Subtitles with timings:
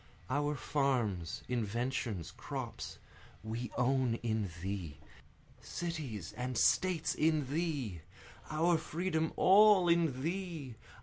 [0.31, 2.97] Our farms, inventions, crops,
[3.43, 4.97] we own in thee!
[5.61, 8.01] cities and States in thee!
[8.49, 10.73] Our freedom all in thee!